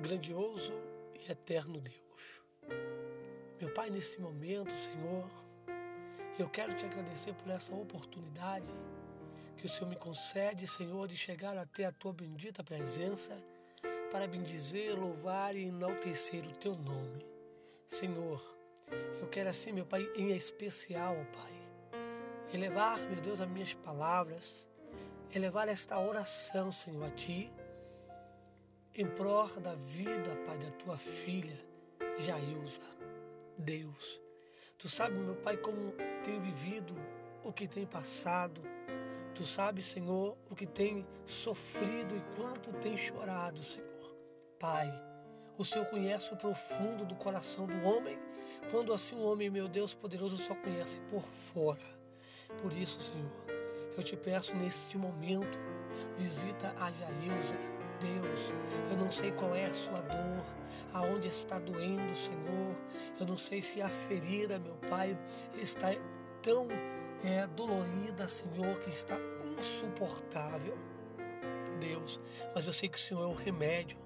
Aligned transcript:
grandioso 0.00 0.72
e 1.14 1.30
eterno 1.30 1.80
Deus. 1.80 2.42
Meu 3.60 3.72
Pai, 3.74 3.90
nesse 3.90 4.20
momento, 4.20 4.72
Senhor, 4.76 5.28
eu 6.38 6.48
quero 6.48 6.74
te 6.74 6.84
agradecer 6.84 7.34
por 7.34 7.50
essa 7.50 7.74
oportunidade 7.74 8.70
que 9.56 9.66
o 9.66 9.68
Senhor 9.68 9.88
me 9.88 9.96
concede, 9.96 10.68
Senhor, 10.68 11.08
de 11.08 11.16
chegar 11.16 11.58
até 11.58 11.84
a 11.84 11.92
tua 11.92 12.12
bendita 12.12 12.62
presença 12.62 13.36
para 14.12 14.28
bendizer, 14.28 14.96
louvar 14.96 15.56
e 15.56 15.64
enaltecer 15.64 16.46
o 16.46 16.52
teu 16.52 16.76
nome. 16.76 17.26
Senhor, 17.88 18.40
eu 19.20 19.26
quero 19.28 19.48
assim, 19.48 19.72
meu 19.72 19.84
Pai, 19.84 20.08
em 20.14 20.30
especial, 20.30 21.16
Pai, 21.32 21.52
elevar, 22.54 23.00
meu 23.00 23.20
Deus, 23.20 23.40
as 23.40 23.48
minhas 23.48 23.74
palavras, 23.74 24.64
elevar 25.34 25.68
esta 25.68 25.98
oração, 25.98 26.70
Senhor, 26.70 27.04
a 27.04 27.10
Ti 27.10 27.50
em 29.00 29.06
prol 29.06 29.46
da 29.60 29.76
vida, 29.76 30.36
Pai, 30.44 30.58
da 30.58 30.72
tua 30.72 30.98
filha, 30.98 31.56
Jailza. 32.18 32.80
Deus, 33.56 34.20
tu 34.76 34.88
sabe, 34.88 35.14
meu 35.14 35.36
Pai, 35.36 35.56
como 35.56 35.92
tem 36.24 36.40
vivido, 36.40 36.96
o 37.44 37.52
que 37.52 37.68
tem 37.68 37.86
passado. 37.86 38.60
Tu 39.36 39.44
sabes, 39.44 39.86
Senhor, 39.86 40.36
o 40.50 40.54
que 40.56 40.66
tem 40.66 41.06
sofrido 41.26 42.16
e 42.16 42.36
quanto 42.36 42.72
tem 42.80 42.96
chorado, 42.96 43.62
Senhor. 43.62 43.86
Pai, 44.58 44.92
o 45.56 45.64
Senhor 45.64 45.86
conhece 45.86 46.34
o 46.34 46.36
profundo 46.36 47.04
do 47.04 47.14
coração 47.14 47.66
do 47.66 47.80
homem, 47.84 48.18
quando 48.72 48.92
assim 48.92 49.14
o 49.14 49.22
homem, 49.22 49.48
meu 49.48 49.68
Deus 49.68 49.94
poderoso, 49.94 50.36
só 50.36 50.56
conhece 50.56 50.98
por 51.08 51.22
fora. 51.52 51.86
Por 52.60 52.72
isso, 52.72 53.00
Senhor, 53.00 53.30
eu 53.96 54.02
te 54.02 54.16
peço 54.16 54.56
neste 54.56 54.98
momento, 54.98 55.56
visita 56.16 56.74
a 56.80 56.90
Jailza 56.90 57.77
Deus, 58.00 58.52
eu 58.90 58.96
não 58.96 59.10
sei 59.10 59.32
qual 59.32 59.54
é 59.54 59.64
a 59.64 59.74
sua 59.74 60.00
dor, 60.00 60.44
aonde 60.92 61.28
está 61.28 61.58
doendo, 61.58 62.14
Senhor. 62.14 62.76
Eu 63.18 63.26
não 63.26 63.36
sei 63.36 63.62
se 63.62 63.82
a 63.82 63.88
ferida, 63.88 64.58
meu 64.58 64.76
Pai, 64.88 65.18
está 65.54 65.88
tão 66.42 66.68
é, 67.24 67.46
dolorida, 67.48 68.28
Senhor, 68.28 68.78
que 68.80 68.90
está 68.90 69.16
insuportável. 69.58 70.76
Deus, 71.80 72.20
mas 72.54 72.66
eu 72.66 72.72
sei 72.72 72.88
que 72.88 72.98
o 72.98 73.00
Senhor 73.00 73.22
é 73.22 73.26
o 73.26 73.34
remédio. 73.34 73.98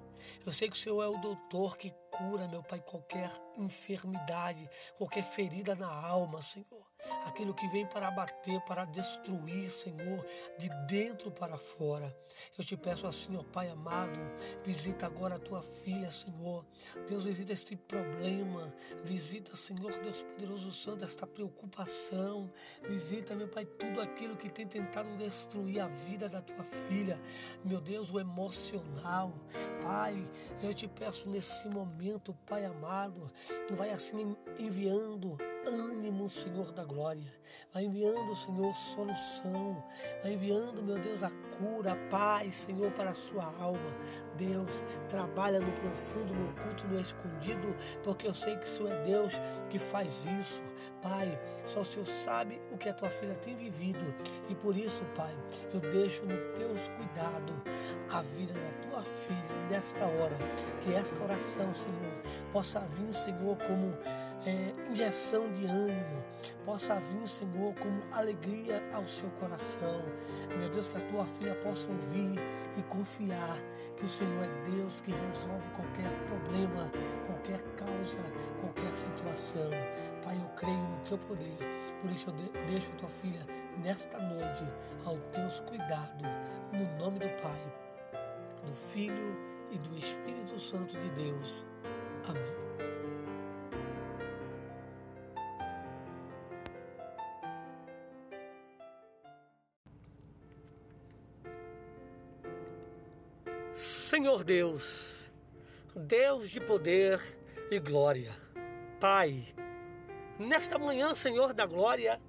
Eu 0.44 0.52
sei 0.52 0.68
que 0.68 0.76
o 0.76 0.80
Senhor 0.80 1.02
é 1.02 1.08
o 1.08 1.18
doutor 1.18 1.76
que 1.76 1.92
cura, 2.10 2.48
meu 2.48 2.62
Pai, 2.62 2.80
qualquer 2.80 3.30
enfermidade, 3.56 4.68
qualquer 4.96 5.24
ferida 5.24 5.74
na 5.74 5.88
alma, 5.88 6.42
Senhor 6.42 6.81
aquilo 7.24 7.54
que 7.54 7.68
vem 7.68 7.86
para 7.86 8.08
abater, 8.08 8.60
para 8.62 8.84
destruir, 8.84 9.70
Senhor, 9.70 10.24
de 10.58 10.68
dentro 10.86 11.30
para 11.30 11.56
fora. 11.58 12.14
Eu 12.56 12.64
te 12.64 12.76
peço 12.76 13.06
assim, 13.06 13.36
ó 13.36 13.42
Pai 13.42 13.68
amado, 13.68 14.18
visita 14.64 15.06
agora 15.06 15.36
a 15.36 15.38
tua 15.38 15.62
filha, 15.62 16.10
Senhor. 16.10 16.64
Deus, 17.08 17.24
visita 17.24 17.52
este 17.52 17.76
problema, 17.76 18.72
visita, 19.02 19.56
Senhor, 19.56 19.92
Deus 20.00 20.22
poderoso 20.22 20.72
santo, 20.72 21.04
esta 21.04 21.26
preocupação. 21.26 22.50
Visita, 22.88 23.34
meu 23.34 23.48
Pai, 23.48 23.64
tudo 23.64 24.00
aquilo 24.00 24.36
que 24.36 24.50
tem 24.50 24.66
tentado 24.66 25.16
destruir 25.16 25.80
a 25.80 25.88
vida 25.88 26.28
da 26.28 26.40
tua 26.40 26.64
filha. 26.88 27.20
Meu 27.64 27.80
Deus, 27.80 28.10
o 28.10 28.18
emocional. 28.18 29.32
Pai, 29.82 30.24
eu 30.62 30.72
te 30.74 30.88
peço 30.88 31.28
nesse 31.28 31.68
momento, 31.68 32.34
Pai 32.46 32.64
amado, 32.64 33.30
vai 33.70 33.90
assim 33.90 34.36
enviando 34.58 35.36
ânimo, 35.66 36.28
Senhor 36.28 36.72
da 36.72 36.84
glória. 36.84 37.42
Vai 37.72 37.84
enviando, 37.84 38.34
Senhor, 38.34 38.74
solução. 38.74 39.82
Vai 40.22 40.34
enviando, 40.34 40.82
meu 40.82 40.98
Deus, 40.98 41.22
a 41.22 41.30
cura, 41.58 41.92
a 41.92 41.96
paz, 42.10 42.54
Senhor, 42.54 42.90
para 42.92 43.10
a 43.10 43.14
sua 43.14 43.44
alma. 43.58 43.90
Deus, 44.36 44.82
trabalha 45.08 45.60
no 45.60 45.72
profundo, 45.72 46.34
no 46.34 46.52
culto, 46.54 46.86
no 46.86 47.00
escondido, 47.00 47.74
porque 48.02 48.26
eu 48.26 48.34
sei 48.34 48.56
que 48.56 48.68
Senhor 48.68 48.92
é 48.92 49.02
Deus 49.02 49.32
que 49.70 49.78
faz 49.78 50.26
isso. 50.38 50.62
Pai, 51.02 51.36
só 51.64 51.80
o 51.80 51.84
Senhor 51.84 52.06
sabe 52.06 52.60
o 52.70 52.78
que 52.78 52.88
a 52.88 52.94
tua 52.94 53.08
filha 53.08 53.34
tem 53.34 53.54
vivido. 53.54 54.14
E 54.48 54.54
por 54.54 54.76
isso, 54.76 55.04
Pai, 55.16 55.34
eu 55.72 55.80
deixo 55.80 56.24
no 56.24 56.36
teus 56.54 56.88
cuidados 56.88 57.56
a 58.10 58.22
vida 58.22 58.52
da 58.52 58.88
tua 58.88 59.02
filha 59.02 59.66
nesta 59.70 60.04
hora. 60.04 60.36
Que 60.80 60.94
esta 60.94 61.20
oração, 61.22 61.72
Senhor, 61.74 62.22
possa 62.52 62.80
vir, 62.80 63.12
Senhor, 63.12 63.56
como 63.66 63.96
é, 64.46 64.74
injeção 64.90 65.50
de 65.52 65.66
ânimo 65.66 66.22
possa 66.64 66.98
vir, 67.00 67.26
Senhor, 67.26 67.74
como 67.74 68.02
alegria 68.12 68.82
ao 68.92 69.06
seu 69.08 69.28
coração. 69.30 70.02
Meu 70.56 70.68
Deus, 70.68 70.88
que 70.88 70.96
a 70.96 71.00
tua 71.00 71.24
filha 71.24 71.54
possa 71.56 71.88
ouvir 71.88 72.38
e 72.76 72.82
confiar 72.84 73.58
que 73.96 74.04
o 74.04 74.08
Senhor 74.08 74.44
é 74.44 74.70
Deus 74.70 75.00
que 75.00 75.12
resolve 75.12 75.68
qualquer 75.70 76.10
problema, 76.26 76.90
qualquer 77.26 77.60
causa, 77.76 78.18
qualquer 78.60 78.92
situação. 78.92 79.70
Pai, 80.24 80.36
eu 80.36 80.48
creio 80.56 80.76
no 80.76 81.00
teu 81.08 81.18
poder, 81.18 81.56
por 82.00 82.10
isso 82.10 82.30
eu 82.30 82.64
deixo 82.66 82.90
a 82.92 82.96
tua 82.96 83.08
filha 83.08 83.46
nesta 83.82 84.18
noite 84.18 84.64
ao 85.04 85.16
teus 85.32 85.60
cuidados, 85.60 86.22
no 86.72 86.98
nome 86.98 87.18
do 87.18 87.28
Pai, 87.40 87.62
do 88.64 88.72
Filho 88.92 89.36
e 89.70 89.78
do 89.78 89.98
Espírito 89.98 90.58
Santo 90.58 90.96
de 90.98 91.10
Deus. 91.10 91.64
Amém. 92.28 92.91
Senhor 104.12 104.44
Deus, 104.44 105.30
Deus 105.96 106.50
de 106.50 106.60
poder 106.60 107.18
e 107.70 107.78
glória, 107.78 108.30
Pai, 109.00 109.42
nesta 110.38 110.78
manhã, 110.78 111.14
Senhor 111.14 111.54
da 111.54 111.64
glória, 111.64 112.20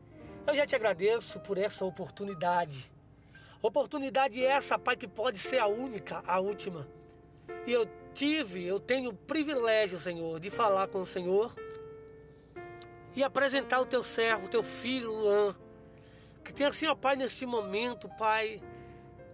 eu 0.47 0.55
já 0.55 0.65
te 0.65 0.77
agradeço 0.77 1.41
por 1.41 1.57
essa 1.57 1.83
oportunidade. 1.83 2.89
Oportunidade 3.61 4.41
essa, 4.45 4.79
Pai, 4.79 4.95
que 4.95 5.09
pode 5.09 5.37
ser 5.39 5.59
a 5.59 5.67
única, 5.67 6.23
a 6.25 6.39
última. 6.39 6.87
E 7.67 7.73
eu 7.73 7.85
tive, 8.13 8.65
eu 8.65 8.79
tenho 8.79 9.09
o 9.09 9.13
privilégio, 9.13 9.99
Senhor, 9.99 10.39
de 10.39 10.49
falar 10.49 10.87
com 10.87 11.01
o 11.01 11.05
Senhor 11.05 11.53
e 13.13 13.21
apresentar 13.21 13.81
o 13.81 13.85
teu 13.85 14.03
servo, 14.03 14.45
o 14.45 14.49
teu 14.49 14.63
filho 14.63 15.11
Luan, 15.11 15.53
que 16.45 16.53
tem 16.53 16.65
assim, 16.65 16.87
ó 16.87 16.95
Pai, 16.95 17.17
neste 17.17 17.45
momento, 17.45 18.07
Pai, 18.17 18.61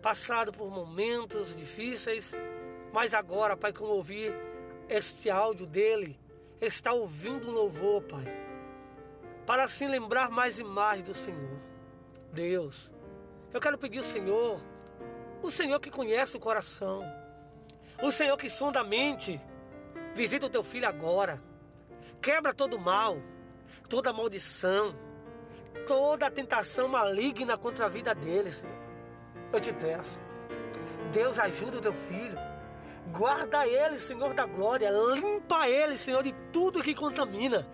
passado 0.01 0.51
por 0.51 0.69
momentos 0.69 1.55
difíceis, 1.55 2.33
mas 2.91 3.13
agora, 3.13 3.55
Pai, 3.55 3.73
como 3.73 3.93
ouvir 3.93 4.33
este 4.87 5.29
áudio 5.29 5.65
dele, 5.65 6.19
ele 6.59 6.69
está 6.69 6.93
ouvindo 6.93 7.49
um 7.49 7.51
louvor, 7.51 8.01
Pai, 8.03 8.25
para 9.45 9.63
assim 9.63 9.87
lembrar 9.87 10.29
mais 10.29 10.59
e 10.59 10.63
mais 10.63 11.03
do 11.03 11.13
Senhor. 11.13 11.59
Deus, 12.31 12.91
eu 13.53 13.59
quero 13.59 13.77
pedir 13.77 13.99
ao 13.99 14.03
Senhor, 14.03 14.61
o 15.41 15.51
Senhor 15.51 15.79
que 15.79 15.89
conhece 15.89 16.37
o 16.37 16.39
coração, 16.39 17.03
o 18.01 18.11
Senhor 18.11 18.37
que 18.37 18.49
sonda 18.49 18.79
a 18.79 18.83
mente, 18.83 19.39
visita 20.13 20.45
o 20.45 20.49
teu 20.49 20.63
filho 20.63 20.87
agora, 20.87 21.41
quebra 22.21 22.53
todo 22.53 22.75
o 22.75 22.79
mal, 22.79 23.17
toda 23.87 24.13
maldição, 24.13 24.95
toda 25.87 26.29
tentação 26.29 26.87
maligna 26.87 27.57
contra 27.57 27.85
a 27.85 27.89
vida 27.89 28.13
dele, 28.13 28.51
Senhor. 28.51 28.78
Eu 29.51 29.59
te 29.59 29.73
peço. 29.73 30.19
Deus 31.11 31.39
ajuda 31.39 31.77
o 31.77 31.81
teu 31.81 31.93
filho. 31.93 32.37
Guarda 33.11 33.65
ele, 33.65 33.97
Senhor 33.97 34.33
da 34.33 34.45
glória. 34.45 34.89
Limpa 34.89 35.67
ele, 35.67 35.97
Senhor, 35.97 36.21
de 36.21 36.31
tudo 36.53 36.83
que 36.83 36.93
contamina. 36.93 37.67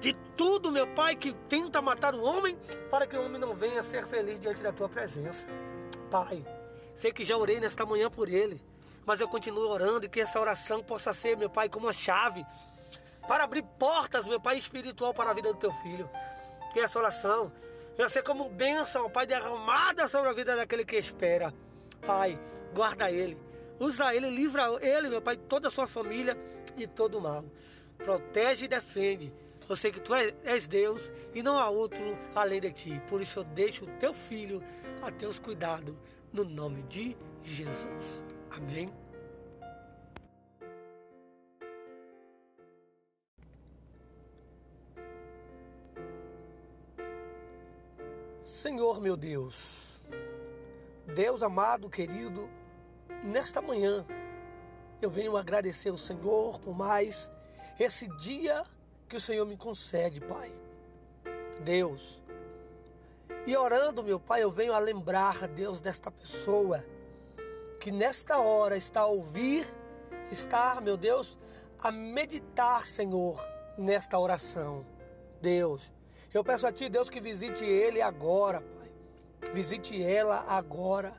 De 0.00 0.14
tudo, 0.36 0.70
meu 0.70 0.86
Pai, 0.86 1.16
que 1.16 1.32
tenta 1.48 1.82
matar 1.82 2.14
o 2.14 2.22
homem, 2.22 2.56
para 2.90 3.06
que 3.06 3.16
o 3.16 3.24
homem 3.24 3.40
não 3.40 3.54
venha 3.54 3.82
ser 3.82 4.06
feliz 4.06 4.38
diante 4.40 4.62
da 4.62 4.72
tua 4.72 4.88
presença. 4.88 5.46
Pai, 6.10 6.44
sei 6.94 7.12
que 7.12 7.24
já 7.24 7.36
orei 7.36 7.60
nesta 7.60 7.84
manhã 7.84 8.08
por 8.08 8.28
ele, 8.28 8.62
mas 9.04 9.20
eu 9.20 9.28
continuo 9.28 9.68
orando 9.68 10.06
e 10.06 10.08
que 10.08 10.20
essa 10.20 10.40
oração 10.40 10.82
possa 10.82 11.12
ser, 11.12 11.36
meu 11.36 11.50
Pai, 11.50 11.68
como 11.68 11.86
uma 11.86 11.92
chave 11.92 12.46
para 13.26 13.44
abrir 13.44 13.62
portas, 13.78 14.26
meu 14.26 14.40
Pai, 14.40 14.56
espiritual 14.56 15.12
para 15.12 15.30
a 15.30 15.34
vida 15.34 15.52
do 15.52 15.58
teu 15.58 15.72
filho. 15.82 16.08
Que 16.72 16.80
essa 16.80 16.98
oração 16.98 17.52
Venha 17.98 18.08
ser 18.08 18.22
como 18.22 18.48
bênção, 18.48 19.10
Pai, 19.10 19.26
derramada 19.26 20.06
sobre 20.06 20.30
a 20.30 20.32
vida 20.32 20.54
daquele 20.54 20.84
que 20.84 20.94
espera. 20.94 21.52
Pai, 22.06 22.38
guarda 22.72 23.10
ele. 23.10 23.36
Usa 23.80 24.14
ele, 24.14 24.30
livra 24.30 24.68
ele, 24.80 25.08
meu 25.08 25.20
Pai, 25.20 25.36
toda 25.36 25.66
a 25.66 25.70
sua 25.70 25.88
família 25.88 26.38
de 26.76 26.86
todo 26.86 27.18
o 27.18 27.20
mal. 27.20 27.44
Protege 27.96 28.66
e 28.66 28.68
defende. 28.68 29.32
Eu 29.68 29.74
sei 29.74 29.90
que 29.90 29.98
tu 29.98 30.14
és 30.14 30.68
Deus 30.68 31.10
e 31.34 31.42
não 31.42 31.58
há 31.58 31.68
outro 31.68 32.16
além 32.36 32.60
de 32.60 32.72
ti. 32.72 33.02
Por 33.08 33.20
isso 33.20 33.40
eu 33.40 33.44
deixo 33.44 33.84
o 33.84 33.88
teu 33.98 34.14
filho 34.14 34.62
a 35.02 35.10
teus 35.10 35.40
cuidados, 35.40 35.96
no 36.32 36.44
nome 36.44 36.84
de 36.84 37.16
Jesus. 37.42 38.22
Amém. 38.48 38.92
Senhor 48.48 48.98
meu 48.98 49.14
Deus, 49.14 50.00
Deus 51.14 51.42
amado, 51.42 51.90
querido, 51.90 52.48
nesta 53.22 53.60
manhã 53.60 54.06
eu 55.02 55.10
venho 55.10 55.36
agradecer 55.36 55.90
o 55.90 55.98
Senhor 55.98 56.58
por 56.58 56.74
mais 56.74 57.30
esse 57.78 58.08
dia 58.16 58.62
que 59.06 59.16
o 59.16 59.20
Senhor 59.20 59.44
me 59.44 59.54
concede, 59.54 60.18
Pai. 60.18 60.50
Deus. 61.62 62.22
E 63.46 63.54
orando, 63.54 64.02
meu 64.02 64.18
Pai, 64.18 64.42
eu 64.42 64.50
venho 64.50 64.72
a 64.72 64.78
lembrar, 64.78 65.46
Deus, 65.46 65.82
desta 65.82 66.10
pessoa 66.10 66.82
que 67.78 67.92
nesta 67.92 68.38
hora 68.38 68.78
está 68.78 69.02
a 69.02 69.06
ouvir, 69.06 69.70
está, 70.30 70.80
meu 70.80 70.96
Deus, 70.96 71.36
a 71.78 71.92
meditar, 71.92 72.86
Senhor, 72.86 73.38
nesta 73.76 74.18
oração. 74.18 74.86
Deus, 75.38 75.92
eu 76.32 76.44
peço 76.44 76.66
a 76.66 76.72
Ti, 76.72 76.88
Deus, 76.88 77.08
que 77.08 77.20
visite 77.20 77.64
ele 77.64 78.02
agora, 78.02 78.60
Pai. 78.60 78.90
Visite 79.52 80.02
ela 80.02 80.44
agora. 80.48 81.14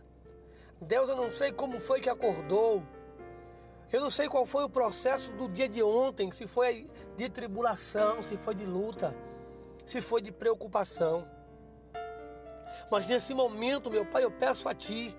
Deus, 0.82 1.10
eu 1.10 1.16
não 1.16 1.32
sei 1.32 1.52
como 1.52 1.80
foi 1.80 2.00
que 2.00 2.10
acordou. 2.10 2.84
Eu 3.92 4.02
não 4.02 4.10
sei 4.10 4.30
qual 4.30 4.46
foi 4.46 4.64
o 4.64 4.70
processo 4.70 5.32
do 5.32 5.48
dia 5.48 5.68
de 5.68 5.82
ontem, 5.82 6.32
se 6.32 6.46
foi 6.46 6.88
de 7.16 7.28
tribulação, 7.28 8.22
se 8.22 8.38
foi 8.38 8.54
de 8.54 8.64
luta, 8.64 9.16
se 9.88 10.00
foi 10.00 10.22
de 10.22 10.32
preocupação. 10.32 11.28
Mas 12.92 13.08
nesse 13.08 13.34
momento, 13.34 13.90
meu 13.90 14.06
Pai, 14.06 14.24
eu 14.24 14.30
peço 14.30 14.70
a 14.70 14.76
Ti, 14.76 15.18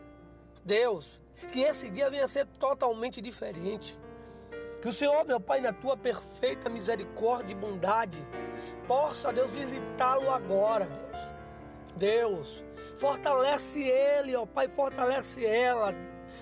Deus, 0.64 1.20
que 1.52 1.62
esse 1.62 1.90
dia 1.90 2.08
venha 2.08 2.24
a 2.24 2.28
ser 2.28 2.46
totalmente 2.46 3.20
diferente. 3.20 3.98
Que 4.80 4.88
o 4.88 4.92
Senhor, 4.92 5.24
meu 5.26 5.40
Pai, 5.40 5.60
na 5.60 5.72
tua 5.72 5.96
perfeita 5.96 6.70
misericórdia 6.70 7.52
e 7.52 7.56
bondade, 7.56 8.24
possa, 8.86 9.32
Deus, 9.32 9.50
visitá-lo 9.50 10.30
agora, 10.30 10.86
Deus. 10.86 11.40
Deus, 11.96 12.64
fortalece 12.96 13.80
ele, 13.82 14.34
ó 14.36 14.46
Pai, 14.46 14.68
fortalece 14.68 15.44
ela. 15.44 15.94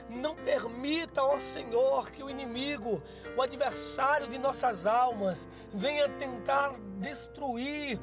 Não 0.08 0.34
permita, 0.36 1.22
ó 1.22 1.38
Senhor, 1.38 2.10
que 2.10 2.22
o 2.22 2.30
inimigo, 2.30 3.02
o 3.36 3.42
adversário 3.42 4.28
de 4.28 4.38
nossas 4.38 4.86
almas, 4.86 5.48
venha 5.72 6.08
tentar 6.10 6.72
destruir 6.98 8.00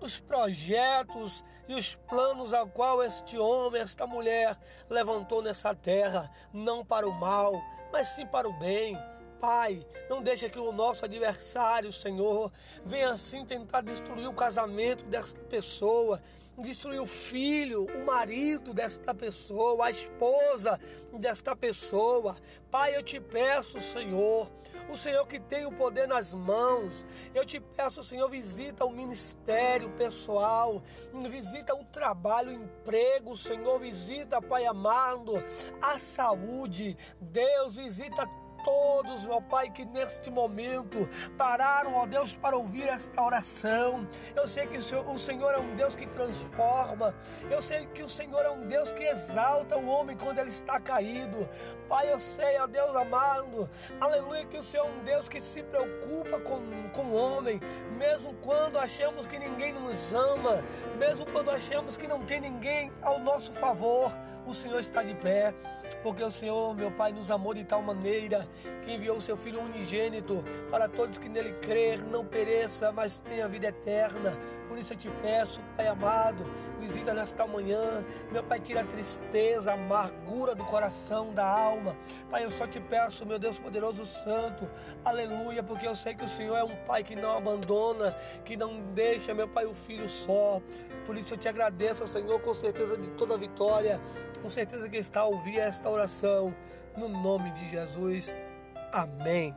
os 0.00 0.18
projetos 0.20 1.44
e 1.68 1.74
os 1.74 1.94
planos 1.94 2.54
ao 2.54 2.68
qual 2.68 3.02
este 3.02 3.36
homem, 3.38 3.82
esta 3.82 4.06
mulher 4.06 4.56
levantou 4.88 5.42
nessa 5.42 5.74
terra, 5.74 6.30
não 6.52 6.84
para 6.84 7.08
o 7.08 7.12
mal, 7.12 7.52
mas 7.92 8.08
sim 8.08 8.26
para 8.26 8.48
o 8.48 8.52
bem. 8.52 8.96
Pai, 9.40 9.86
não 10.08 10.22
deixa 10.22 10.48
que 10.48 10.58
o 10.58 10.72
nosso 10.72 11.04
adversário, 11.04 11.92
Senhor, 11.92 12.50
venha 12.84 13.10
assim 13.10 13.44
tentar 13.44 13.82
destruir 13.82 14.28
o 14.28 14.34
casamento 14.34 15.04
desta 15.04 15.38
pessoa, 15.40 16.22
destruir 16.58 17.00
o 17.00 17.06
filho, 17.06 17.84
o 17.84 18.04
marido 18.04 18.72
desta 18.72 19.14
pessoa, 19.14 19.86
a 19.86 19.90
esposa 19.90 20.80
desta 21.12 21.54
pessoa. 21.54 22.34
Pai, 22.70 22.96
eu 22.96 23.02
te 23.02 23.20
peço, 23.20 23.78
Senhor, 23.80 24.50
o 24.88 24.96
Senhor 24.96 25.26
que 25.26 25.38
tem 25.38 25.66
o 25.66 25.72
poder 25.72 26.08
nas 26.08 26.34
mãos, 26.34 27.04
eu 27.34 27.44
te 27.44 27.60
peço, 27.60 28.02
Senhor, 28.02 28.30
visita 28.30 28.84
o 28.84 28.90
ministério 28.90 29.90
pessoal, 29.90 30.82
visita 31.28 31.74
o 31.74 31.84
trabalho, 31.84 32.50
o 32.50 32.54
emprego, 32.54 33.36
Senhor, 33.36 33.78
visita, 33.78 34.40
Pai 34.40 34.64
amado, 34.64 35.34
a 35.80 35.98
saúde. 35.98 36.96
Deus, 37.20 37.76
visita 37.76 38.26
todos, 38.66 39.24
meu 39.24 39.40
Pai, 39.40 39.70
que 39.70 39.84
neste 39.84 40.28
momento 40.28 41.08
pararam, 41.38 41.94
ó 41.94 42.04
Deus, 42.04 42.34
para 42.34 42.56
ouvir 42.56 42.88
esta 42.88 43.22
oração. 43.22 44.04
Eu 44.34 44.48
sei 44.48 44.66
que 44.66 44.76
o 44.76 45.18
Senhor 45.18 45.54
é 45.54 45.58
um 45.58 45.76
Deus 45.76 45.94
que 45.94 46.04
transforma. 46.04 47.14
Eu 47.48 47.62
sei 47.62 47.86
que 47.86 48.02
o 48.02 48.08
Senhor 48.08 48.44
é 48.44 48.50
um 48.50 48.62
Deus 48.62 48.92
que 48.92 49.04
exalta 49.04 49.78
o 49.78 49.86
homem 49.86 50.16
quando 50.16 50.40
ele 50.40 50.48
está 50.48 50.80
caído. 50.80 51.48
Pai, 51.88 52.12
eu 52.12 52.18
sei, 52.18 52.58
ó 52.58 52.66
Deus 52.66 52.96
amado, 52.96 53.70
aleluia, 54.00 54.44
que 54.44 54.58
o 54.58 54.62
Senhor 54.62 54.88
é 54.88 54.90
um 54.90 55.04
Deus 55.04 55.28
que 55.28 55.38
se 55.38 55.62
preocupa 55.62 56.40
com, 56.40 56.58
com 56.92 57.02
o 57.02 57.14
homem, 57.14 57.60
mesmo 57.96 58.34
quando 58.42 58.78
achamos 58.78 59.26
que 59.26 59.38
ninguém 59.38 59.72
nos 59.74 60.12
ama, 60.12 60.64
mesmo 60.98 61.24
quando 61.30 61.50
achamos 61.50 61.96
que 61.96 62.08
não 62.08 62.24
tem 62.24 62.40
ninguém 62.40 62.90
ao 63.00 63.20
nosso 63.20 63.52
favor 63.52 64.10
o 64.46 64.54
Senhor 64.54 64.78
está 64.78 65.02
de 65.02 65.14
pé, 65.14 65.52
porque 66.02 66.22
o 66.22 66.30
Senhor, 66.30 66.74
meu 66.74 66.90
Pai, 66.90 67.12
nos 67.12 67.30
amou 67.30 67.52
de 67.52 67.64
tal 67.64 67.82
maneira 67.82 68.48
que 68.82 68.92
enviou 68.92 69.16
o 69.16 69.20
seu 69.20 69.36
Filho 69.36 69.60
unigênito 69.60 70.44
para 70.70 70.88
todos 70.88 71.18
que 71.18 71.28
nele 71.28 71.52
crer, 71.54 72.04
não 72.04 72.24
pereça, 72.24 72.92
mas 72.92 73.18
tenha 73.18 73.48
vida 73.48 73.68
eterna. 73.68 74.36
Por 74.68 74.78
isso 74.78 74.92
eu 74.92 74.96
te 74.96 75.10
peço, 75.22 75.60
Pai 75.76 75.86
amado, 75.86 76.44
visita 76.80 77.14
nesta 77.14 77.46
manhã, 77.46 78.04
meu 78.30 78.42
Pai, 78.42 78.60
tira 78.60 78.80
a 78.80 78.84
tristeza, 78.84 79.70
a 79.70 79.74
amargura 79.74 80.54
do 80.54 80.64
coração, 80.64 81.32
da 81.32 81.46
alma. 81.46 81.96
Pai, 82.28 82.44
eu 82.44 82.50
só 82.50 82.66
te 82.66 82.80
peço, 82.80 83.24
meu 83.24 83.38
Deus 83.38 83.58
poderoso 83.58 84.04
santo, 84.04 84.68
aleluia, 85.04 85.62
porque 85.62 85.86
eu 85.86 85.96
sei 85.96 86.14
que 86.14 86.24
o 86.24 86.28
Senhor 86.28 86.56
é 86.56 86.64
um 86.64 86.76
Pai 86.84 87.02
que 87.02 87.16
não 87.16 87.36
abandona, 87.36 88.12
que 88.44 88.56
não 88.56 88.80
deixa, 88.92 89.34
meu 89.34 89.48
Pai, 89.48 89.66
o 89.66 89.74
filho 89.74 90.08
só. 90.08 90.60
Por 91.04 91.16
isso 91.16 91.34
eu 91.34 91.38
te 91.38 91.48
agradeço, 91.48 92.06
Senhor, 92.06 92.40
com 92.40 92.52
certeza 92.52 92.96
de 92.96 93.10
toda 93.10 93.34
a 93.34 93.38
vitória, 93.38 94.00
com 94.42 94.48
certeza 94.48 94.88
que 94.88 94.96
está 94.96 95.20
a 95.20 95.24
ouvir 95.24 95.58
esta 95.58 95.88
oração, 95.88 96.54
no 96.96 97.08
nome 97.08 97.50
de 97.52 97.70
Jesus. 97.70 98.32
Amém. 98.92 99.54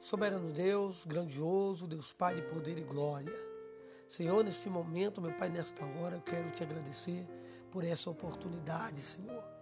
Soberano 0.00 0.52
Deus, 0.52 1.04
grandioso, 1.04 1.86
Deus 1.86 2.12
Pai 2.12 2.34
de 2.34 2.42
poder 2.42 2.78
e 2.78 2.82
glória. 2.82 3.32
Senhor, 4.08 4.42
neste 4.42 4.68
momento, 4.68 5.20
meu 5.20 5.32
Pai, 5.34 5.48
nesta 5.48 5.84
hora, 5.84 6.16
eu 6.16 6.22
quero 6.22 6.50
te 6.50 6.62
agradecer 6.62 7.24
por 7.70 7.84
essa 7.84 8.10
oportunidade, 8.10 9.00
Senhor 9.00 9.60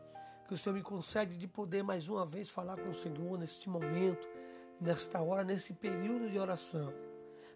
que 0.49 0.55
o 0.55 0.57
Senhor 0.57 0.75
me 0.75 0.83
concede 0.83 1.37
de 1.37 1.47
poder 1.47 1.83
mais 1.83 2.09
uma 2.09 2.25
vez 2.25 2.49
falar 2.49 2.79
com 2.79 2.89
o 2.89 2.95
Senhor 2.95 3.39
neste 3.39 3.69
momento, 3.69 4.27
nesta 4.81 5.21
hora, 5.21 5.45
nesse 5.45 5.75
período 5.75 6.31
de 6.31 6.39
oração. 6.39 6.91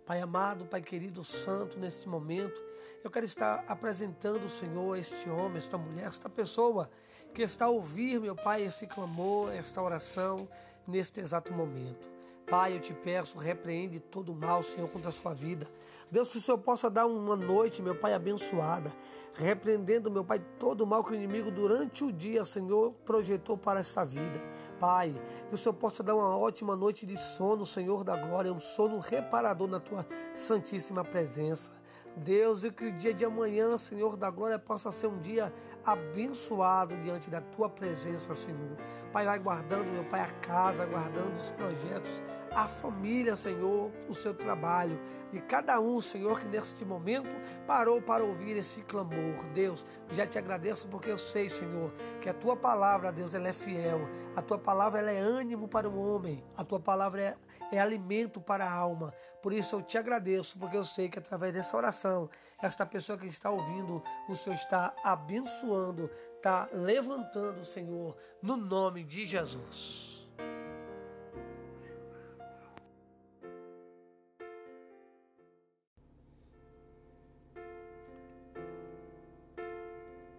Pai 0.04 0.20
amado, 0.20 0.66
Pai 0.66 0.80
querido, 0.80 1.22
santo, 1.22 1.78
neste 1.78 2.08
momento, 2.08 2.60
eu 3.04 3.10
quero 3.10 3.24
estar 3.24 3.64
apresentando 3.68 4.44
o 4.44 4.48
Senhor, 4.48 4.96
este 4.96 5.28
homem, 5.30 5.58
esta 5.58 5.78
mulher, 5.78 6.06
esta 6.06 6.28
pessoa 6.28 6.90
que 7.32 7.42
está 7.42 7.66
a 7.66 7.70
ouvir, 7.70 8.20
meu 8.20 8.34
Pai, 8.34 8.62
esse 8.62 8.86
clamor, 8.86 9.52
esta 9.54 9.80
oração, 9.80 10.48
neste 10.86 11.20
exato 11.20 11.52
momento. 11.52 12.11
Pai, 12.52 12.76
eu 12.76 12.80
te 12.80 12.92
peço, 12.92 13.38
repreende 13.38 13.98
todo 13.98 14.30
o 14.30 14.34
mal, 14.34 14.62
Senhor, 14.62 14.86
contra 14.86 15.08
a 15.08 15.12
sua 15.12 15.32
vida. 15.32 15.66
Deus, 16.10 16.28
que 16.28 16.36
o 16.36 16.40
Senhor 16.40 16.58
possa 16.58 16.90
dar 16.90 17.06
uma 17.06 17.34
noite, 17.34 17.80
meu 17.80 17.94
Pai, 17.94 18.12
abençoada, 18.12 18.92
repreendendo, 19.32 20.10
meu 20.10 20.22
Pai, 20.22 20.38
todo 20.58 20.82
o 20.82 20.86
mal 20.86 21.02
que 21.02 21.12
o 21.12 21.14
inimigo 21.14 21.50
durante 21.50 22.04
o 22.04 22.12
dia, 22.12 22.44
Senhor, 22.44 22.92
projetou 23.06 23.56
para 23.56 23.80
esta 23.80 24.04
vida. 24.04 24.38
Pai, 24.78 25.18
que 25.48 25.54
o 25.54 25.56
Senhor 25.56 25.72
possa 25.72 26.02
dar 26.02 26.14
uma 26.14 26.36
ótima 26.36 26.76
noite 26.76 27.06
de 27.06 27.16
sono, 27.16 27.64
Senhor 27.64 28.04
da 28.04 28.18
glória, 28.18 28.52
um 28.52 28.60
sono 28.60 28.98
reparador 28.98 29.66
na 29.66 29.80
tua 29.80 30.06
santíssima 30.34 31.02
presença. 31.02 31.70
Deus, 32.14 32.64
e 32.64 32.70
que 32.70 32.84
o 32.84 32.92
dia 32.92 33.14
de 33.14 33.24
amanhã, 33.24 33.78
Senhor 33.78 34.14
da 34.14 34.28
glória, 34.28 34.58
possa 34.58 34.92
ser 34.92 35.06
um 35.06 35.18
dia 35.18 35.50
abençoado 35.82 36.94
diante 36.98 37.30
da 37.30 37.40
tua 37.40 37.70
presença, 37.70 38.34
Senhor. 38.34 38.76
Pai, 39.10 39.24
vai 39.24 39.38
guardando, 39.38 39.86
meu 39.86 40.04
Pai, 40.04 40.20
a 40.20 40.30
casa, 40.30 40.84
guardando 40.84 41.32
os 41.32 41.48
projetos, 41.48 42.22
a 42.54 42.66
família, 42.66 43.36
Senhor, 43.36 43.90
o 44.08 44.14
seu 44.14 44.34
trabalho, 44.34 44.98
de 45.32 45.40
cada 45.40 45.80
um, 45.80 46.00
Senhor, 46.00 46.38
que 46.38 46.46
neste 46.46 46.84
momento 46.84 47.30
parou 47.66 48.02
para 48.02 48.22
ouvir 48.22 48.56
esse 48.56 48.82
clamor. 48.82 49.48
Deus, 49.54 49.84
já 50.10 50.26
te 50.26 50.38
agradeço 50.38 50.86
porque 50.88 51.10
eu 51.10 51.16
sei, 51.16 51.48
Senhor, 51.48 51.92
que 52.20 52.28
a 52.28 52.34
tua 52.34 52.54
palavra, 52.54 53.10
Deus, 53.10 53.34
ela 53.34 53.48
é 53.48 53.52
fiel. 53.52 54.00
A 54.36 54.42
tua 54.42 54.58
palavra 54.58 55.00
ela 55.00 55.10
é 55.10 55.18
ânimo 55.18 55.66
para 55.66 55.88
o 55.88 55.98
homem. 55.98 56.44
A 56.56 56.62
tua 56.62 56.78
palavra 56.78 57.22
é, 57.22 57.34
é 57.72 57.80
alimento 57.80 58.40
para 58.40 58.66
a 58.66 58.72
alma. 58.72 59.12
Por 59.42 59.52
isso 59.54 59.76
eu 59.76 59.82
te 59.82 59.96
agradeço, 59.96 60.58
porque 60.58 60.76
eu 60.76 60.84
sei 60.84 61.08
que 61.08 61.18
através 61.18 61.54
dessa 61.54 61.76
oração, 61.76 62.28
esta 62.62 62.84
pessoa 62.84 63.16
que 63.16 63.26
está 63.26 63.50
ouvindo, 63.50 64.02
o 64.28 64.36
Senhor 64.36 64.56
está 64.56 64.94
abençoando, 65.02 66.10
está 66.36 66.68
levantando, 66.72 67.64
Senhor, 67.64 68.14
no 68.42 68.56
nome 68.56 69.02
de 69.02 69.24
Jesus. 69.24 70.11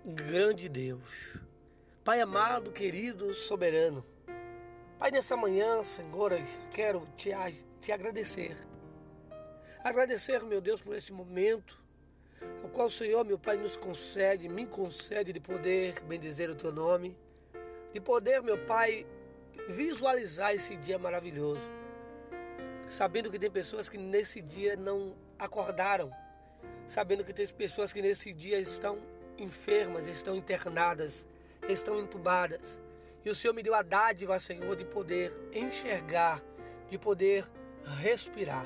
Grande 0.06 0.68
Deus. 0.68 1.40
Pai 2.04 2.20
amado, 2.20 2.72
querido, 2.72 3.34
soberano. 3.34 4.06
Pai, 5.00 5.12
nessa 5.12 5.38
manhã, 5.38 5.84
Senhor, 5.84 6.32
quero 6.72 7.08
te, 7.16 7.30
te 7.80 7.92
agradecer. 7.92 8.56
Agradecer, 9.84 10.44
meu 10.44 10.62
Deus, 10.62 10.82
por 10.82 10.96
este 10.96 11.14
momento, 11.14 11.82
ao 12.62 12.70
qual 12.70 12.88
o 12.88 12.92
Senhor, 12.92 13.24
meu 13.26 13.40
Pai, 13.40 13.58
nos 13.58 13.78
concede, 13.78 14.50
me 14.50 14.66
concede 14.66 15.34
de 15.34 15.40
poder 15.40 16.02
bendizer 16.02 16.50
o 16.50 16.56
teu 16.56 16.72
nome, 16.72 17.18
de 17.94 18.00
poder, 18.00 18.42
meu 18.42 18.58
Pai, 18.66 19.06
visualizar 19.70 20.54
esse 20.54 20.76
dia 20.76 21.00
maravilhoso. 21.00 21.70
sabendo 22.88 23.32
que 23.32 23.40
tem 23.40 23.50
pessoas 23.50 23.88
que 23.88 23.98
nesse 23.98 24.42
dia 24.42 24.76
não 24.76 25.16
acordaram, 25.40 26.12
sabendo 26.88 27.24
que 27.24 27.34
tem 27.34 27.48
pessoas 27.48 27.94
que 27.94 28.02
nesse 28.02 28.34
dia 28.34 28.60
estão 28.60 29.00
enfermas, 29.38 30.08
estão 30.08 30.36
internadas, 30.36 31.26
estão 31.68 32.00
entubadas. 32.00 32.80
E 33.26 33.30
o 33.30 33.36
Senhor 33.36 33.54
me 33.54 33.64
deu 33.64 33.74
a 33.74 33.82
dádiva, 33.82 34.40
Senhor, 34.40 34.76
de 34.76 34.86
poder 34.86 35.32
enxergar, 35.54 36.42
de 36.90 36.98
poder 36.98 37.46
respirar. 38.02 38.66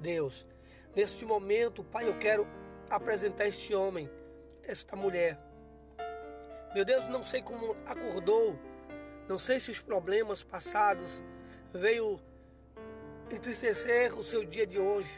Deus, 0.00 0.46
neste 0.94 1.24
momento, 1.24 1.82
Pai, 1.82 2.08
eu 2.08 2.18
quero 2.18 2.46
apresentar 2.90 3.46
este 3.46 3.74
homem, 3.74 4.10
esta 4.62 4.94
mulher. 4.94 5.38
Meu 6.74 6.84
Deus, 6.84 7.08
não 7.08 7.22
sei 7.22 7.42
como 7.42 7.76
acordou, 7.86 8.58
não 9.28 9.38
sei 9.38 9.58
se 9.58 9.70
os 9.70 9.80
problemas 9.80 10.42
passados 10.42 11.22
veio 11.72 12.20
entristecer 13.30 14.18
o 14.18 14.22
seu 14.22 14.44
dia 14.44 14.66
de 14.66 14.78
hoje. 14.78 15.10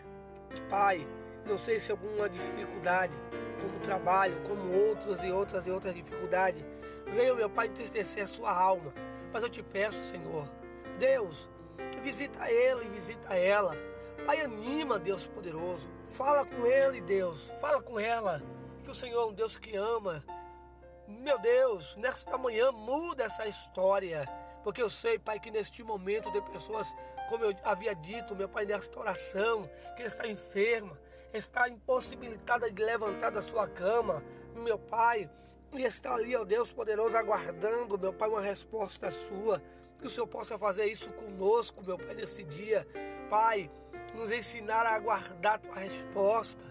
Pai, 0.68 1.06
não 1.46 1.58
sei 1.58 1.80
se 1.80 1.90
alguma 1.90 2.28
dificuldade, 2.28 3.14
como 3.60 3.78
trabalho, 3.80 4.40
como 4.46 4.72
outras 4.72 5.22
e 5.22 5.30
outras 5.30 5.66
e 5.66 5.70
outras 5.70 5.94
dificuldades, 5.94 6.64
veio, 7.14 7.36
meu 7.36 7.50
Pai, 7.50 7.66
entristecer 7.66 8.24
a 8.24 8.26
sua 8.26 8.52
alma. 8.52 8.92
Mas 9.32 9.42
eu 9.42 9.48
te 9.48 9.62
peço, 9.62 10.02
Senhor, 10.02 10.48
Deus, 10.98 11.48
visita 12.02 12.50
ele, 12.50 12.88
visita 12.88 13.34
ela. 13.34 13.76
Pai, 14.26 14.40
anima, 14.40 14.98
Deus 14.98 15.26
poderoso. 15.26 15.88
Fala 16.04 16.44
com 16.44 16.66
ele, 16.66 17.00
Deus. 17.00 17.50
Fala 17.60 17.82
com 17.82 17.98
ela. 17.98 18.42
Que 18.84 18.90
o 18.90 18.94
Senhor 18.94 19.22
é 19.22 19.26
um 19.26 19.32
Deus 19.32 19.56
que 19.56 19.76
ama. 19.76 20.24
Meu 21.06 21.38
Deus, 21.38 21.96
nesta 21.96 22.36
manhã 22.36 22.70
muda 22.70 23.24
essa 23.24 23.46
história. 23.46 24.28
Porque 24.62 24.82
eu 24.82 24.90
sei, 24.90 25.18
Pai, 25.18 25.40
que 25.40 25.50
neste 25.50 25.82
momento 25.82 26.30
tem 26.32 26.42
pessoas, 26.42 26.94
como 27.30 27.44
eu 27.44 27.56
havia 27.62 27.94
dito, 27.94 28.34
meu 28.34 28.48
Pai, 28.48 28.66
nesta 28.66 28.98
oração, 28.98 29.70
que 29.96 30.02
está 30.02 30.26
enferma, 30.26 30.98
está 31.32 31.68
impossibilitada 31.68 32.68
de 32.68 32.82
levantar 32.82 33.30
da 33.30 33.40
sua 33.40 33.68
cama, 33.68 34.20
meu 34.52 34.76
Pai, 34.76 35.30
e 35.72 35.84
está 35.84 36.12
ali, 36.12 36.34
ó 36.34 36.44
Deus 36.44 36.72
poderoso, 36.72 37.16
aguardando, 37.16 37.96
meu 37.96 38.12
Pai, 38.12 38.28
uma 38.28 38.40
resposta 38.40 39.12
sua. 39.12 39.62
Que 40.00 40.08
o 40.08 40.10
Senhor 40.10 40.26
possa 40.26 40.58
fazer 40.58 40.86
isso 40.86 41.08
conosco, 41.10 41.84
meu 41.84 41.96
Pai, 41.96 42.16
nesse 42.16 42.42
dia. 42.42 42.84
Pai, 43.28 43.70
nos 44.12 44.32
ensinar 44.32 44.84
a 44.84 44.96
aguardar 44.96 45.54
a 45.54 45.58
tua 45.58 45.76
resposta. 45.76 46.64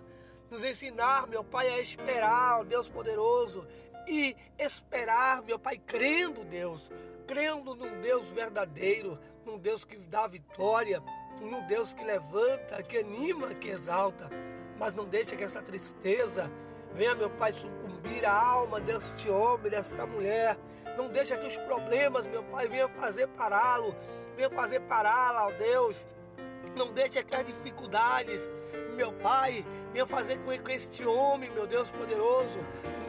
Nos 0.52 0.66
ensinar, 0.66 1.26
meu 1.28 1.44
Pai, 1.44 1.70
a 1.70 1.80
esperar, 1.80 2.60
ó 2.60 2.64
Deus 2.66 2.90
poderoso. 2.90 3.66
E 4.06 4.36
esperar, 4.58 5.42
meu 5.42 5.58
Pai, 5.58 5.78
crendo, 5.78 6.44
Deus, 6.44 6.92
crendo 7.30 7.76
num 7.76 8.02
Deus 8.02 8.32
verdadeiro, 8.32 9.20
num 9.46 9.60
Deus 9.60 9.86
que 9.86 9.96
dá 9.98 10.26
vitória, 10.26 11.00
num 11.40 11.64
Deus 11.68 11.94
que 11.94 12.04
levanta, 12.04 12.82
que 12.82 12.98
anima, 12.98 13.54
que 13.54 13.70
exalta. 13.70 14.28
Mas 14.80 14.96
não 14.96 15.06
deixa 15.06 15.36
que 15.36 15.44
essa 15.44 15.62
tristeza 15.62 16.52
venha, 16.92 17.14
meu 17.14 17.30
Pai, 17.30 17.52
sucumbir 17.52 18.26
a 18.26 18.34
alma 18.34 18.82
deste 18.82 19.30
homem, 19.30 19.70
desta 19.70 20.08
mulher. 20.08 20.58
Não 20.98 21.08
deixa 21.08 21.38
que 21.38 21.46
os 21.46 21.56
problemas, 21.56 22.26
meu 22.26 22.42
Pai, 22.46 22.68
venham 22.68 22.90
fazer 22.90 23.28
pará-lo, 23.28 23.96
venham 24.36 24.50
fazer 24.50 24.80
pará-la, 24.82 25.50
ó 25.50 25.52
Deus. 25.52 26.04
Não 26.76 26.92
deixa 26.92 27.24
que 27.24 27.36
as 27.36 27.46
dificuldades, 27.46 28.50
meu 28.96 29.14
Pai, 29.14 29.64
venham 29.94 30.08
fazer 30.08 30.40
com 30.40 30.58
que 30.58 30.72
este 30.72 31.06
homem, 31.06 31.52
meu 31.52 31.68
Deus 31.68 31.92
poderoso, 31.92 32.60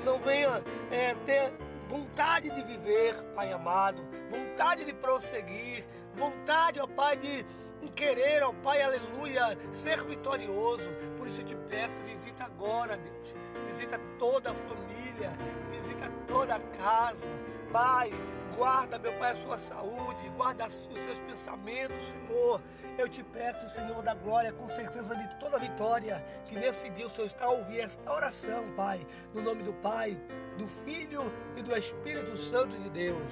não 0.04 0.18
venha 0.18 0.62
é, 0.90 1.14
ter 1.24 1.54
vontade 1.90 2.48
de 2.48 2.62
viver, 2.62 3.16
Pai 3.34 3.52
amado, 3.52 4.00
vontade 4.30 4.84
de 4.84 4.92
prosseguir, 4.92 5.84
vontade, 6.14 6.78
ó 6.78 6.86
Pai, 6.86 7.16
de 7.16 7.44
querer, 7.96 8.44
ó 8.44 8.52
Pai, 8.62 8.80
aleluia, 8.80 9.58
ser 9.72 10.00
vitorioso. 10.04 10.88
Por 11.16 11.26
isso 11.26 11.40
eu 11.40 11.46
te 11.46 11.56
peço, 11.68 12.00
visita 12.02 12.44
agora, 12.44 12.96
Deus. 12.96 13.34
Visita 13.66 13.98
toda 14.18 14.52
a 14.52 14.54
família, 14.54 15.32
visita 15.72 16.08
toda 16.28 16.54
a 16.54 16.60
casa. 16.60 17.26
Pai, 17.72 18.12
guarda, 18.56 18.96
meu 18.98 19.12
Pai, 19.18 19.32
a 19.32 19.36
sua 19.36 19.58
saúde, 19.58 20.28
guarda 20.36 20.66
os 20.66 20.88
seus 21.00 21.18
pensamentos, 21.18 22.04
Senhor. 22.04 22.60
Eu 22.98 23.08
te 23.08 23.24
peço, 23.24 23.68
Senhor 23.68 24.02
da 24.02 24.14
glória, 24.14 24.52
com 24.52 24.68
certeza 24.68 25.16
de 25.16 25.26
toda 25.40 25.56
a 25.56 25.60
vitória, 25.60 26.24
que 26.44 26.54
nesse 26.54 26.88
dia 26.90 27.06
o 27.06 27.10
Senhor 27.10 27.26
está 27.26 27.46
a 27.46 27.50
ouvir 27.50 27.80
esta 27.80 28.12
oração, 28.12 28.64
Pai, 28.76 29.04
no 29.34 29.40
nome 29.40 29.62
do 29.62 29.72
Pai, 29.74 30.20
do 30.60 30.68
Filho 30.68 31.22
e 31.56 31.62
do 31.62 31.74
Espírito 31.74 32.36
Santo 32.36 32.76
de 32.76 32.90
Deus. 32.90 33.30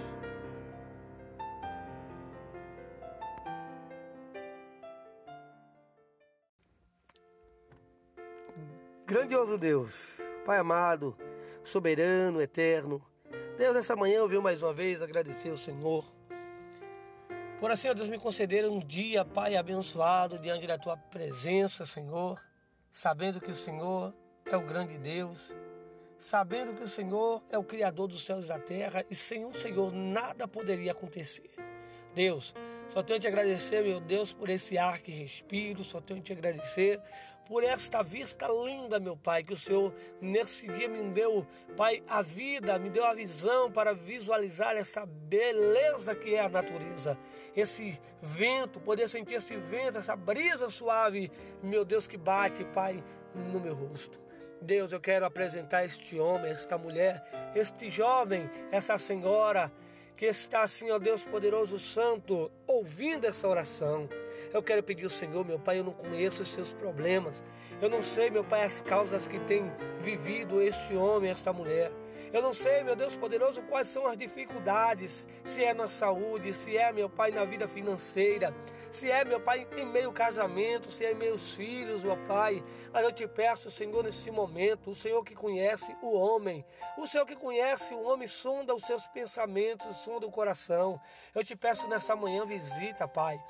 Grandioso 9.07 9.59
Deus, 9.59 10.21
Pai 10.45 10.59
amado, 10.59 11.17
soberano, 11.63 12.41
eterno. 12.41 13.03
Deus, 13.57 13.75
nessa 13.75 13.97
manhã 13.97 14.19
eu 14.19 14.29
venho 14.29 14.43
mais 14.43 14.63
uma 14.63 14.73
vez 14.73 15.03
agradecer 15.03 15.51
ao 15.51 15.57
Senhor. 15.57 16.05
Por 17.61 17.71
assim, 17.71 17.89
ó 17.89 17.95
Deus, 17.95 18.09
me 18.09 18.19
conceder 18.19 18.69
um 18.69 18.79
dia, 18.79 19.25
Pai, 19.25 19.57
abençoado 19.57 20.39
diante 20.39 20.67
da 20.67 20.79
Tua 20.79 20.97
presença, 20.97 21.85
Senhor. 21.85 22.41
Sabendo 22.93 23.41
que 23.41 23.51
o 23.51 23.55
Senhor 23.55 24.15
é 24.47 24.57
o 24.57 24.63
grande 24.63 24.97
Deus. 24.97 25.53
Sabendo 26.19 26.75
que 26.75 26.83
o 26.83 26.89
Senhor 26.89 27.43
é 27.51 27.57
o 27.57 27.65
Criador 27.65 28.09
dos 28.09 28.25
céus 28.25 28.47
e 28.47 28.49
da 28.49 28.59
terra. 28.59 29.05
E 29.09 29.15
sem 29.15 29.45
o 29.45 29.55
Senhor 29.55 29.93
nada 29.93 30.49
poderia 30.49 30.93
acontecer. 30.93 31.51
Deus, 32.15 32.55
só 32.89 33.03
tenho 33.03 33.21
te 33.21 33.29
agradecer, 33.29 33.83
meu 33.83 34.01
Deus, 34.01 34.33
por 34.33 34.49
esse 34.49 34.77
ar 34.77 35.01
que 35.01 35.13
respiro. 35.13 35.85
Só 35.85 36.01
tenho 36.01 36.21
te 36.21 36.33
agradecer 36.33 37.01
por 37.49 37.65
esta 37.65 38.03
vista 38.03 38.47
linda, 38.47 39.01
meu 39.01 39.17
Pai, 39.17 39.43
que 39.43 39.55
o 39.55 39.57
Senhor 39.57 39.95
nesse 40.21 40.67
dia 40.67 40.87
me 40.87 41.03
deu, 41.11 41.47
Pai, 41.77 42.03
a 42.07 42.21
vida, 42.21 42.79
me 42.79 42.91
deu 42.91 43.07
a 43.07 43.15
visão 43.15 43.73
para 43.73 43.95
visualizar 43.95 44.77
essa 44.77 45.07
beleza 45.07 46.15
que 46.15 46.35
é 46.35 46.41
a 46.41 46.49
natureza. 46.49 47.19
Esse 47.57 47.99
vento, 48.21 48.79
poder 48.79 49.09
sentir 49.09 49.35
esse 49.35 49.57
vento, 49.57 49.97
essa 49.97 50.15
brisa 50.15 50.69
suave, 50.69 51.33
meu 51.63 51.87
Deus, 51.87 52.07
que 52.07 52.19
bate, 52.19 52.65
Pai, 52.67 53.03
no 53.35 53.59
meu 53.59 53.75
rosto. 53.75 54.21
Deus, 54.61 54.93
eu 54.93 55.01
quero 55.01 55.25
apresentar 55.25 55.85
este 55.85 56.19
homem, 56.19 56.53
esta 56.53 56.77
mulher, 56.77 57.25
este 57.55 57.89
jovem, 57.89 58.49
essa 58.71 58.99
senhora 58.99 59.73
que 60.17 60.27
está 60.27 60.63
assim, 60.63 60.91
ó 60.91 60.99
Deus 60.99 61.25
poderoso 61.25 61.79
santo, 61.79 62.51
ouvindo 62.67 63.25
essa 63.25 63.47
oração. 63.47 64.09
Eu 64.53 64.61
quero 64.63 64.83
pedir 64.83 65.05
ao 65.05 65.11
Senhor, 65.11 65.45
meu 65.45 65.61
Pai, 65.61 65.79
eu 65.79 65.85
não 65.85 65.93
conheço 65.93 66.43
os 66.43 66.49
seus 66.49 66.73
problemas. 66.73 67.45
Eu 67.81 67.89
não 67.89 68.03
sei, 68.03 68.29
meu 68.29 68.43
Pai, 68.43 68.65
as 68.65 68.81
causas 68.81 69.29
que 69.29 69.39
tem 69.41 69.71
vivido 70.01 70.61
este 70.61 70.97
homem, 70.97 71.31
esta 71.31 71.53
mulher. 71.53 71.93
Eu 72.33 72.43
não 72.43 72.53
sei, 72.53 72.83
meu 72.83 72.95
Deus 72.95 73.17
poderoso, 73.17 73.63
quais 73.63 73.89
são 73.89 74.07
as 74.07 74.17
dificuldades, 74.17 75.25
se 75.43 75.65
é 75.65 75.73
na 75.73 75.89
saúde, 75.89 76.53
se 76.53 76.77
é, 76.77 76.93
meu 76.93 77.09
Pai, 77.09 77.31
na 77.31 77.45
vida 77.45 77.67
financeira, 77.67 78.55
se 78.91 79.11
é, 79.11 79.25
meu 79.25 79.41
Pai, 79.41 79.67
em 79.77 79.87
meio 79.87 80.13
casamento, 80.13 80.91
se 80.91 81.05
é 81.05 81.13
em 81.13 81.15
meus 81.15 81.55
filhos, 81.55 82.05
meu 82.05 82.17
Pai. 82.25 82.63
Mas 82.93 83.03
eu 83.03 83.13
te 83.13 83.27
peço, 83.27 83.71
Senhor, 83.71 84.05
nesse 84.05 84.31
momento, 84.31 84.91
o 84.91 84.95
Senhor 84.95 85.25
que 85.25 85.35
conhece 85.35 85.95
o 86.03 86.17
homem, 86.17 86.65
o 86.97 87.07
Senhor 87.07 87.25
que 87.25 87.37
conhece 87.37 87.95
o 87.95 88.03
homem, 88.03 88.27
sonda 88.27 88.75
os 88.75 88.83
seus 88.83 89.07
pensamentos, 89.07 89.97
sonda 89.99 90.27
o 90.27 90.31
coração. 90.31 91.01
Eu 91.35 91.43
te 91.43 91.57
peço 91.57 91.89
nessa 91.89 92.15
manhã, 92.15 92.45
visita, 92.45 93.09
Pai. 93.09 93.41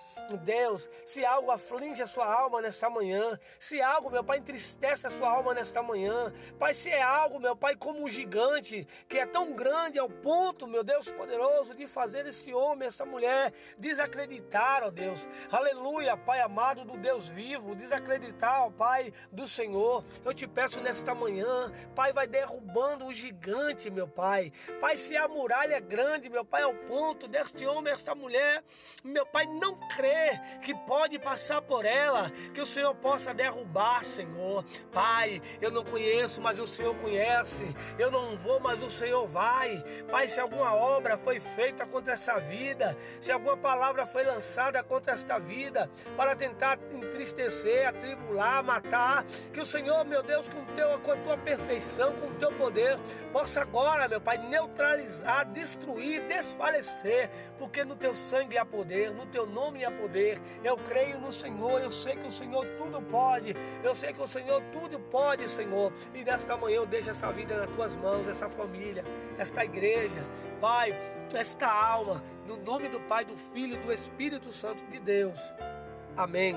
Deus, 0.45 0.89
se 1.07 1.25
algo 1.25 1.51
aflige 1.51 2.03
a 2.03 2.07
sua 2.07 2.27
alma 2.27 2.61
nessa 2.61 2.89
manhã, 2.89 3.39
se 3.59 3.81
algo, 3.81 4.11
meu 4.11 4.23
Pai, 4.23 4.39
entristece 4.39 5.07
a 5.07 5.11
sua 5.11 5.29
alma 5.31 5.55
nesta 5.55 5.83
manhã, 5.83 6.33
Pai, 6.59 6.75
se 6.75 6.91
é 6.91 7.03
algo, 7.03 7.41
meu 7.41 7.57
Pai, 7.57 7.75
como 7.75 8.05
um 8.05 8.09
gigante, 8.09 8.68
que 9.09 9.19
é 9.19 9.27
tão 9.27 9.53
grande 9.53 9.99
ao 9.99 10.09
ponto, 10.09 10.67
meu 10.67 10.85
Deus 10.85 11.11
poderoso, 11.11 11.75
de 11.75 11.87
fazer 11.87 12.27
esse 12.27 12.53
homem, 12.53 12.89
essa 12.89 13.05
mulher 13.05 13.53
desacreditar, 13.79 14.83
ó 14.85 14.91
Deus. 14.91 15.29
Aleluia, 15.51 16.17
Pai 16.17 16.41
amado 16.41 16.85
do 16.85 16.97
Deus 16.97 17.29
vivo, 17.29 17.75
desacreditar, 17.75 18.63
ó 18.63 18.71
Pai 18.71 19.13
do 19.33 19.47
Senhor. 19.47 20.05
Eu 20.25 20.35
te 20.35 20.47
peço 20.47 20.81
nesta 20.81 21.15
manhã, 21.15 21.73
Pai, 21.95 22.13
vai 22.13 22.27
derrubando 22.27 23.07
o 23.07 23.15
gigante, 23.15 23.91
meu 23.91 24.09
Pai. 24.09 24.53
Pai, 24.81 24.97
se 24.97 25.17
a 25.17 25.29
muralha 25.29 25.75
é 25.75 25.81
grande, 25.81 26.29
meu 26.29 26.45
Pai, 26.45 26.63
ao 26.63 26.75
ponto 26.75 27.27
deste 27.27 27.67
homem, 27.67 27.93
esta 27.93 28.15
mulher, 28.15 28.63
meu 29.03 29.27
Pai, 29.27 29.47
não 29.47 29.77
crê 29.89 30.39
que 30.63 30.75
pode 30.75 31.19
passar 31.19 31.63
por 31.63 31.85
ela, 31.85 32.31
que 32.55 32.61
o 32.61 32.67
Senhor 32.67 32.95
possa 32.95 33.33
derrubar, 33.33 34.05
Senhor. 34.05 34.65
Pai, 34.93 35.41
eu 35.61 35.71
não 35.71 35.85
conheço, 35.85 36.41
mas 36.41 36.59
o 36.59 36.67
Senhor 36.67 36.95
conhece. 36.97 37.65
Eu 37.99 38.11
não 38.11 38.37
vou 38.37 38.58
Senhor, 38.59 38.61
mas 38.61 38.83
o 38.83 38.91
Senhor 38.91 39.27
vai. 39.27 39.85
Pai, 40.11 40.29
se 40.29 40.41
alguma 40.41 40.75
obra 40.75 41.17
foi 41.17 41.41
feita 41.41 41.87
contra 41.87 42.13
essa 42.15 42.39
vida, 42.39 42.97
se 43.21 43.31
alguma 43.31 43.57
palavra 43.57 44.05
foi 44.05 44.25
lançada 44.25 44.83
contra 44.83 45.13
esta 45.13 45.39
vida, 45.39 45.89
para 46.17 46.35
tentar 46.35 46.79
entristecer, 46.93 47.89
atribular, 47.89 48.63
matar, 48.63 49.25
que 49.53 49.61
o 49.61 49.67
Senhor, 49.67 50.05
meu 50.05 50.23
Deus, 50.23 50.49
com, 50.49 50.65
teu, 50.75 50.99
com 51.01 51.13
a 51.13 51.17
tua 51.17 51.39
perfeição, 51.39 52.13
com 52.15 52.27
o 52.27 52.35
teu 52.35 52.53
poder, 52.53 52.99
possa 53.33 53.63
agora, 53.63 54.09
meu 54.09 54.21
Pai, 54.21 54.39
neutralizar, 54.39 55.47
destruir, 55.47 56.23
desfalecer, 56.23 57.31
porque 57.59 57.85
no 57.85 57.97
teu 57.97 58.15
sangue 58.15 58.59
há 58.59 58.65
poder, 58.65 59.13
no 59.13 59.27
teu 59.27 59.47
nome 59.47 59.85
há 59.85 59.91
poder. 59.91 60.41
Eu 60.65 60.77
creio 60.77 61.19
no 61.19 61.33
Senhor, 61.33 61.81
eu 61.81 61.91
sei 61.91 62.17
que 62.17 62.27
o 62.27 62.31
Senhor 62.31 62.65
tudo 62.77 63.01
pode, 63.03 63.55
eu 63.83 63.95
sei 63.95 64.13
que 64.13 64.23
o 64.23 64.27
Senhor 64.27 64.63
tudo 64.73 64.99
pode, 64.99 65.49
Senhor. 65.49 65.93
E 66.15 66.25
nesta 66.25 66.57
manhã 66.57 66.77
eu 66.77 66.87
deixo 66.87 67.11
essa 67.11 67.31
vida 67.33 67.57
nas 67.57 67.71
tuas 67.75 67.97
mãos, 67.97 68.27
essa 68.27 68.48
esta 68.49 68.63
família, 68.63 69.05
esta 69.39 69.65
igreja, 69.65 70.27
Pai, 70.61 70.93
esta 71.35 71.69
alma, 71.69 72.23
no 72.47 72.57
nome 72.57 72.89
do 72.89 72.99
Pai, 73.01 73.25
do 73.25 73.37
Filho 73.37 73.75
e 73.75 73.79
do 73.79 73.93
Espírito 73.93 74.53
Santo 74.53 74.85
de 74.87 74.99
Deus. 74.99 75.39
Amém. 76.17 76.57